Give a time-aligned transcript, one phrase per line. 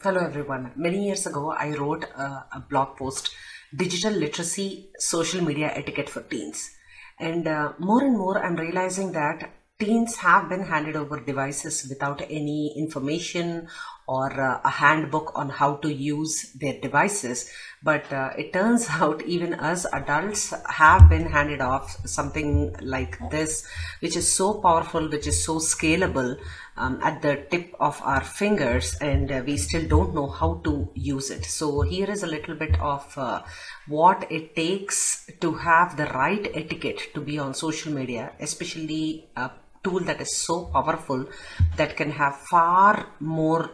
[0.00, 0.70] Hello, everyone.
[0.76, 3.34] Many years ago, I wrote a, a blog post
[3.74, 6.70] Digital Literacy Social Media Etiquette for Teens.
[7.18, 9.50] And uh, more and more, I'm realizing that
[9.80, 13.66] teens have been handed over devices without any information
[14.08, 17.50] or uh, a handbook on how to use their devices.
[17.82, 23.66] But uh, it turns out even us adults have been handed off something like this,
[24.00, 26.38] which is so powerful, which is so scalable
[26.78, 30.88] um, at the tip of our fingers, and uh, we still don't know how to
[30.94, 31.44] use it.
[31.44, 33.42] So, here is a little bit of uh,
[33.86, 39.50] what it takes to have the right etiquette to be on social media, especially a
[39.82, 41.26] tool that is so powerful
[41.76, 43.70] that can have far more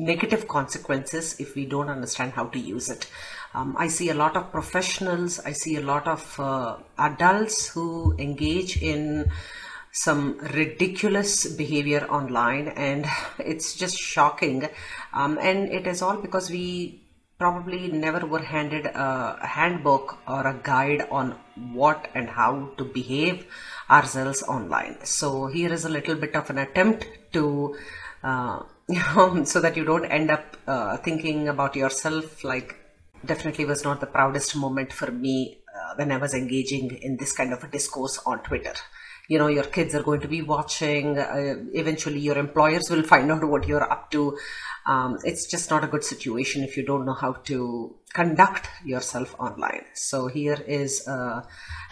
[0.00, 3.06] negative consequences if we don't understand how to use it.
[3.54, 8.14] Um, I see a lot of professionals, I see a lot of uh, adults who
[8.18, 9.30] engage in
[9.92, 13.06] some ridiculous behavior online, and
[13.38, 14.68] it's just shocking.
[15.12, 17.02] Um, and it is all because we
[17.38, 21.34] probably never were handed a handbook or a guide on
[21.72, 23.46] what and how to behave
[23.88, 24.98] ourselves online.
[25.04, 27.76] So, here is a little bit of an attempt to
[28.22, 28.62] uh,
[29.44, 32.76] so that you don't end up uh, thinking about yourself like
[33.24, 37.32] definitely was not the proudest moment for me uh, when I was engaging in this
[37.32, 38.74] kind of a discourse on Twitter.
[39.28, 43.30] You know, your kids are going to be watching, uh, eventually, your employers will find
[43.30, 44.36] out what you're up to.
[44.86, 49.36] Um, it's just not a good situation if you don't know how to conduct yourself
[49.38, 49.84] online.
[49.94, 51.42] So, here is uh,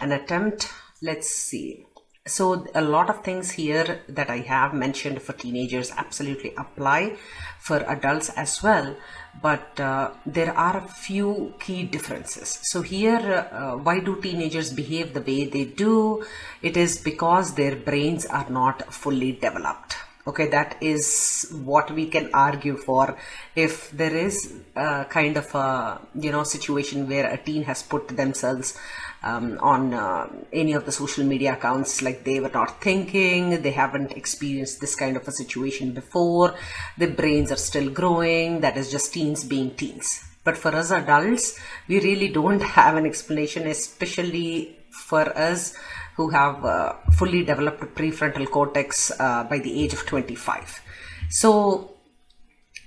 [0.01, 0.69] an attempt.
[1.01, 1.85] Let's see
[2.29, 7.15] so a lot of things here that i have mentioned for teenagers absolutely apply
[7.59, 8.95] for adults as well
[9.41, 12.59] but uh, there are a few key differences.
[12.63, 16.25] So here uh, why do teenagers behave the way they do?
[16.61, 19.95] It is because their brains are not fully developed.
[20.27, 23.17] Okay that is what we can argue for.
[23.55, 28.09] If there is a kind of a you know situation where a teen has put
[28.09, 28.77] themselves
[29.23, 33.71] um, on uh, any of the social media accounts like they were not thinking they
[33.71, 36.55] haven't experienced this kind of a situation before.
[36.97, 40.23] Their brains are still growing that is just teens being teens.
[40.43, 45.75] But for us adults we really don't have an explanation especially for us
[46.15, 50.81] who have uh, fully developed prefrontal cortex uh, by the age of 25
[51.29, 51.98] so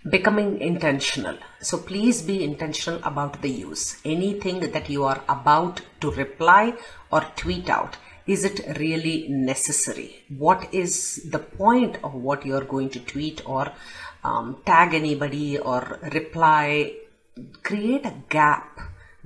[0.08, 1.36] becoming intentional.
[1.60, 4.00] So please be intentional about the use.
[4.04, 6.74] Anything that you are about to reply
[7.10, 7.96] or tweet out
[8.26, 10.24] is it really necessary?
[10.28, 13.72] What is the point of what you're going to tweet or
[14.22, 16.94] um, tag anybody or reply?
[17.62, 18.78] Create a gap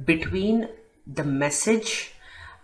[0.03, 0.69] between
[1.07, 2.13] the message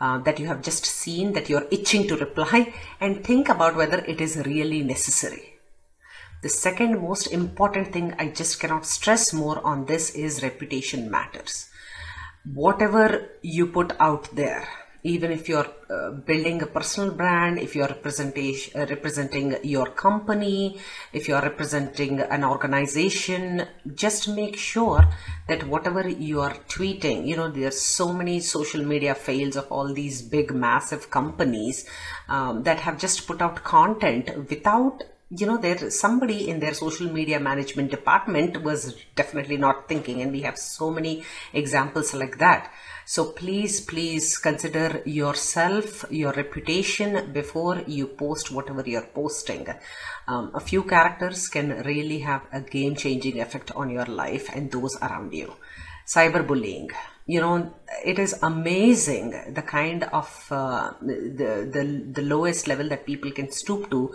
[0.01, 3.99] uh, that you have just seen that you're itching to reply and think about whether
[3.99, 5.52] it is really necessary
[6.43, 11.71] the second most important thing I just cannot stress more on this is reputation matters.
[12.53, 14.67] Whatever you put out there,
[15.05, 20.79] even if you're uh, building a personal brand, if you're representation, uh, representing your company,
[21.13, 25.09] if you're representing an organization, just make sure
[25.47, 29.93] that whatever you are tweeting, you know, there's so many social media fails of all
[29.93, 31.89] these big, massive companies
[32.29, 35.03] um, that have just put out content without
[35.35, 40.31] you know there somebody in their social media management department was definitely not thinking and
[40.31, 42.71] we have so many examples like that.
[43.07, 49.67] So please please consider yourself your reputation before you post whatever you're posting.
[50.29, 54.71] Um, a few characters can really have a game changing effect on your life and
[54.71, 55.55] those around you
[56.07, 56.91] cyberbullying.
[57.27, 57.75] You know
[58.05, 63.51] it is amazing the kind of uh, the, the the lowest level that people can
[63.51, 64.15] stoop to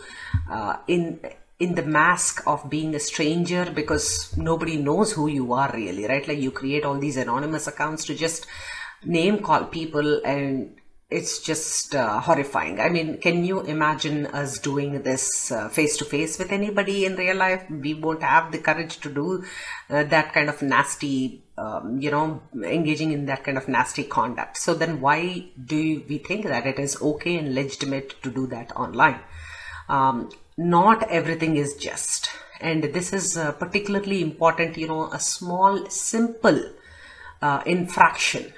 [0.51, 1.19] uh, in
[1.59, 6.27] in the mask of being a stranger because nobody knows who you are really right?
[6.27, 8.45] Like you create all these anonymous accounts to just
[9.03, 10.75] name call people and
[11.09, 12.81] it's just uh, horrifying.
[12.81, 17.37] I mean, can you imagine us doing this face to face with anybody in real
[17.37, 17.63] life?
[17.69, 19.45] We won't have the courage to do
[19.89, 24.57] uh, that kind of nasty, um, you know, engaging in that kind of nasty conduct.
[24.57, 28.75] So then, why do we think that it is okay and legitimate to do that
[28.75, 29.21] online?
[29.87, 34.75] Um, not everything is just, and this is uh, particularly important.
[34.75, 36.59] You know, a small, simple
[37.41, 38.51] uh, infraction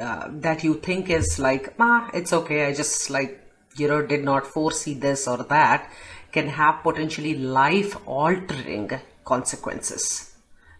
[0.00, 2.66] uh, that you think is like ah it's okay.
[2.66, 3.38] I just like
[3.76, 5.90] you know did not foresee this or that
[6.32, 8.90] can have potentially life altering
[9.24, 10.34] consequences.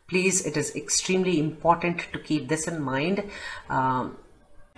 [0.09, 3.25] Please it is extremely important to keep this in mind.
[3.69, 4.17] Um,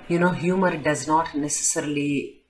[0.08, 2.40] you know humor does not necessarily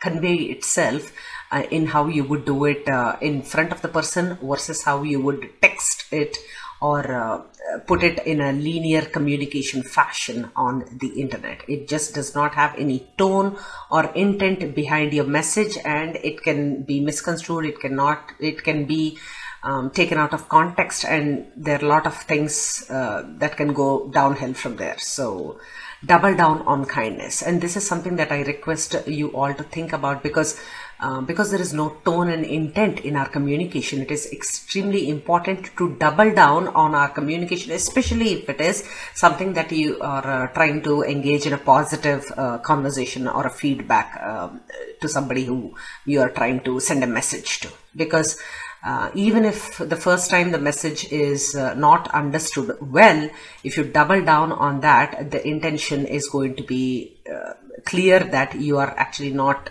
[0.00, 1.12] convey itself
[1.50, 5.02] uh, in how you would do it uh, in front of the person versus how
[5.02, 6.36] you would text it
[6.82, 7.42] or uh,
[7.86, 11.62] put it in a linear communication fashion on the internet.
[11.68, 13.56] It just does not have any tone
[13.90, 17.66] or intent behind your message and it can be misconstrued.
[17.66, 19.16] It cannot, it can be
[19.62, 23.72] um, taken out of context and there are a lot of things uh, that can
[23.72, 24.98] go downhill from there.
[24.98, 25.60] So
[26.04, 27.42] double down on kindness.
[27.42, 30.60] And this is something that I request you all to think about because
[31.02, 35.70] uh, because there is no tone and intent in our communication, it is extremely important
[35.76, 40.46] to double down on our communication, especially if it is something that you are uh,
[40.52, 44.60] trying to engage in a positive uh, conversation or a feedback um,
[45.00, 45.74] to somebody who
[46.06, 47.68] you are trying to send a message to.
[47.96, 48.40] Because
[48.84, 53.28] uh, even if the first time the message is uh, not understood well,
[53.64, 58.54] if you double down on that, the intention is going to be uh, clear that
[58.54, 59.70] you are actually not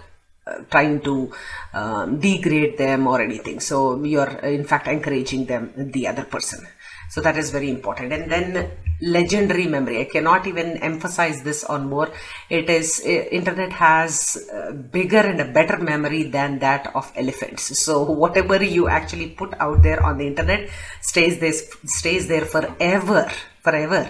[0.70, 1.32] trying to
[1.74, 3.60] um, degrade them or anything.
[3.60, 6.66] So you're in fact encouraging them, the other person.
[7.10, 8.14] So that is very important.
[8.14, 8.72] And then
[9.02, 10.00] legendary memory.
[10.00, 12.10] I cannot even emphasize this on more.
[12.50, 17.84] It is, internet has uh, bigger and a better memory than that of elephants.
[17.84, 20.70] So whatever you actually put out there on the internet
[21.02, 21.52] stays there,
[21.86, 23.30] stays there forever,
[23.62, 24.10] forever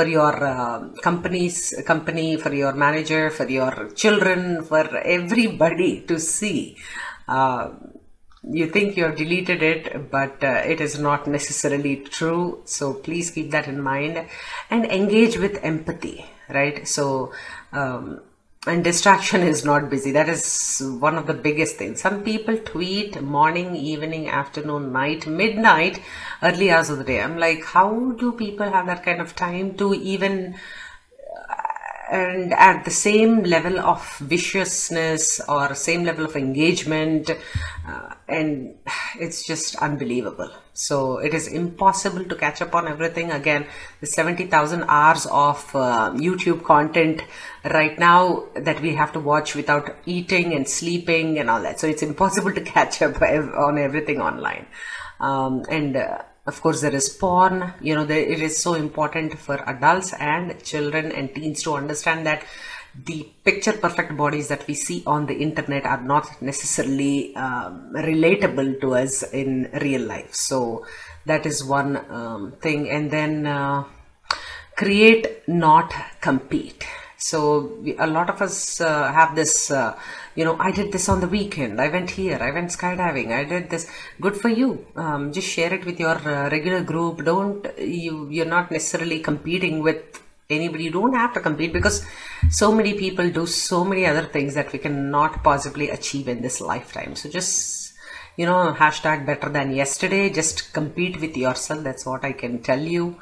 [0.00, 4.84] for your uh, company's company, for your manager, for your children, for
[5.18, 6.58] everybody to see.
[7.28, 7.68] Uh,
[8.42, 12.62] you think you have deleted it, but uh, it is not necessarily true.
[12.64, 14.24] So please keep that in mind
[14.70, 16.88] and engage with empathy, right?
[16.88, 17.32] So,
[17.72, 18.22] um,
[18.66, 20.12] and distraction is not busy.
[20.12, 22.02] That is one of the biggest things.
[22.02, 26.02] Some people tweet morning evening afternoon night midnight
[26.42, 27.22] early hours of the day.
[27.22, 30.56] I'm like how do people have that kind of time to even
[32.10, 37.30] and at the same level of viciousness or same level of engagement
[37.86, 38.74] uh, and
[39.18, 40.50] it's just unbelievable.
[40.72, 43.30] So it is impossible to catch up on everything.
[43.30, 43.66] Again
[44.00, 47.22] the 70000 hours of uh, youtube content
[47.64, 51.78] right now that we have to watch without eating and sleeping and all that.
[51.78, 54.66] So it's impossible to catch up on everything online.
[55.20, 57.56] Um, and uh, of course there is porn.
[57.80, 62.26] You know there, it is so important for adults and children and teens to understand
[62.26, 62.44] that
[63.08, 68.80] the picture perfect bodies that we see on the internet are not necessarily um, relatable
[68.80, 70.34] to us in real life.
[70.34, 70.86] So
[71.26, 72.90] that is one um, thing.
[72.90, 73.84] And then uh,
[74.76, 76.84] create not compete
[77.20, 77.38] so
[77.82, 79.94] we, a lot of us uh, have this uh,
[80.34, 81.80] you know i did this on the weekend.
[81.80, 82.38] I went here.
[82.40, 83.30] I went skydiving.
[83.30, 83.90] I did this.
[84.20, 84.86] Good for you.
[84.96, 87.24] Um, just share it with your uh, regular group.
[87.24, 90.84] Don't you you're not necessarily competing with anybody.
[90.84, 92.02] You don't have to compete because
[92.50, 96.58] so many people do so many other things that we cannot possibly achieve in this
[96.60, 97.14] lifetime.
[97.16, 97.92] So just
[98.38, 100.30] you know hashtag better than yesterday.
[100.30, 101.84] Just compete with yourself.
[101.84, 103.16] That's what i can tell you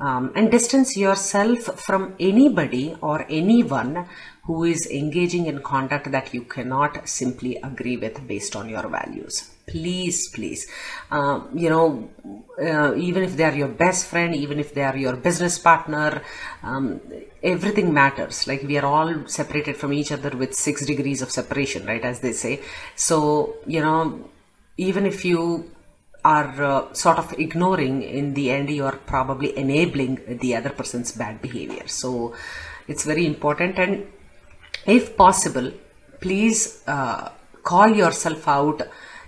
[0.00, 4.06] um, and distance yourself from anybody or anyone
[4.44, 9.50] who is engaging in conduct that you cannot simply agree with based on your values.
[9.66, 10.66] Please please.
[11.10, 12.10] Uh, you know
[12.60, 16.22] uh, even if they are your best friend even if they are your business partner
[16.62, 17.00] um,
[17.42, 18.46] everything matters.
[18.48, 22.20] Like we are all separated from each other with six degrees of separation right as
[22.20, 22.60] they say.
[22.96, 24.30] So you know
[24.76, 25.70] even if you
[26.24, 31.12] are uh, sort of ignoring in the end you are probably enabling the other person's
[31.12, 31.86] bad behavior.
[31.86, 32.34] So
[32.88, 33.78] it's very important.
[33.78, 34.06] And
[34.86, 35.72] if possible
[36.20, 37.30] please uh,
[37.62, 38.82] call yourself out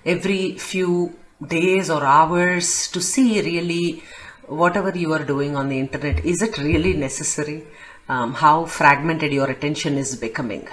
[0.04, 4.02] every few days or hours to see really
[4.46, 6.24] whatever you are doing on the internet.
[6.24, 7.64] Is it really necessary?
[8.08, 10.68] Um, how fragmented your attention is becoming?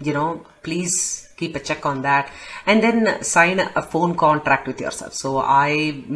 [0.00, 2.30] You know please keep a check on that
[2.66, 5.12] and then sign a phone contract with yourself.
[5.22, 5.72] So i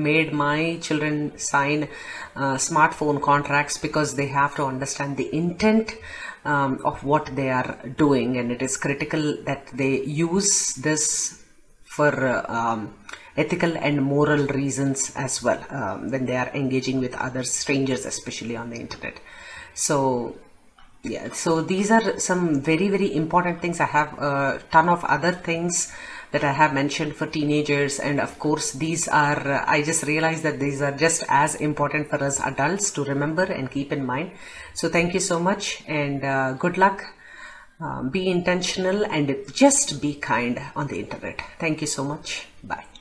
[0.09, 1.17] made my children
[1.53, 1.89] sign
[2.37, 5.93] uh, smartphone contracts because they have to understand the intent
[6.45, 7.71] um, of what they are
[8.05, 8.37] doing.
[8.39, 11.43] And it is critical that they use this
[11.97, 12.95] for uh, um,
[13.37, 18.57] ethical and moral reasons as well um, when they are engaging with other strangers especially
[18.57, 19.19] on the internet.
[19.75, 20.37] So
[21.09, 23.81] yeah so these are some very very important things.
[23.81, 25.93] I have a ton of other things
[26.33, 27.99] that i have mentioned for teenagers.
[27.99, 32.23] And of course these are i just realized that these are just as important for
[32.23, 34.33] us adults to remember and keep in mind.
[34.75, 37.05] So thank you so much and uh, good luck.
[37.79, 41.43] Um, be intentional and just be kind on the internet.
[41.59, 42.49] Thank you so much.
[42.65, 42.96] Bye